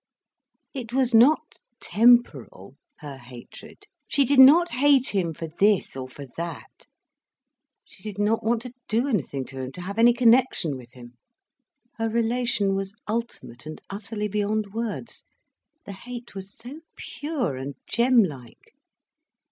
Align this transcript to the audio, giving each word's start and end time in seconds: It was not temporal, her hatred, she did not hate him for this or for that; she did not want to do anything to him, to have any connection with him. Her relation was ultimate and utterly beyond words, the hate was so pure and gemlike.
It 0.73 0.93
was 0.93 1.13
not 1.13 1.61
temporal, 1.79 2.75
her 3.01 3.19
hatred, 3.19 3.85
she 4.07 4.25
did 4.25 4.39
not 4.39 4.71
hate 4.71 5.09
him 5.09 5.31
for 5.31 5.45
this 5.59 5.95
or 5.95 6.09
for 6.09 6.25
that; 6.37 6.87
she 7.85 8.01
did 8.01 8.17
not 8.17 8.43
want 8.43 8.63
to 8.63 8.73
do 8.87 9.07
anything 9.07 9.45
to 9.45 9.61
him, 9.61 9.71
to 9.73 9.81
have 9.81 9.99
any 9.99 10.11
connection 10.13 10.75
with 10.75 10.93
him. 10.93 11.17
Her 11.99 12.09
relation 12.09 12.73
was 12.73 12.95
ultimate 13.07 13.67
and 13.67 13.79
utterly 13.91 14.27
beyond 14.27 14.73
words, 14.73 15.23
the 15.85 15.93
hate 15.93 16.33
was 16.33 16.51
so 16.57 16.79
pure 16.97 17.55
and 17.55 17.75
gemlike. 17.87 18.73